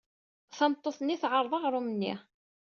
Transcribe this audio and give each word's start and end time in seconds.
Tameṭṭut-nni 0.57 1.15
teɛreḍ 1.21 1.53
aɣrum-nni. 1.57 2.13